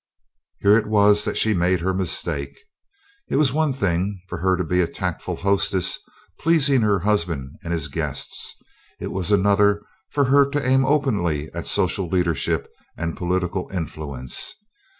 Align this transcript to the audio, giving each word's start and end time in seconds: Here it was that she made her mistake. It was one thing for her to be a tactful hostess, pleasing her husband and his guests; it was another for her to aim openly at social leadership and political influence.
Here 0.61 0.75
it 0.79 0.87
was 0.87 1.25
that 1.25 1.37
she 1.37 1.53
made 1.53 1.81
her 1.81 1.93
mistake. 1.93 2.57
It 3.29 3.35
was 3.35 3.53
one 3.53 3.71
thing 3.71 4.19
for 4.27 4.39
her 4.39 4.57
to 4.57 4.63
be 4.63 4.81
a 4.81 4.87
tactful 4.87 5.35
hostess, 5.35 5.99
pleasing 6.39 6.81
her 6.81 7.01
husband 7.01 7.59
and 7.63 7.71
his 7.71 7.87
guests; 7.87 8.55
it 8.99 9.11
was 9.11 9.31
another 9.31 9.85
for 10.09 10.25
her 10.25 10.49
to 10.49 10.67
aim 10.67 10.85
openly 10.85 11.53
at 11.53 11.67
social 11.67 12.07
leadership 12.07 12.67
and 12.97 13.15
political 13.15 13.69
influence. 13.71 14.55